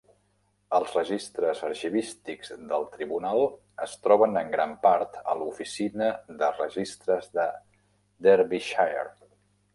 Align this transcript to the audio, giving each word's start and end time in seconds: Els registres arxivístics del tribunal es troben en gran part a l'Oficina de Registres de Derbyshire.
Els 0.75 0.93
registres 0.99 1.59
arxivístics 1.67 2.49
del 2.71 2.85
tribunal 2.95 3.43
es 3.85 3.93
troben 4.07 4.41
en 4.41 4.49
gran 4.57 4.73
part 4.87 5.21
a 5.35 5.37
l'Oficina 5.43 6.09
de 6.41 6.51
Registres 6.57 7.31
de 7.39 7.47
Derbyshire. 8.29 9.07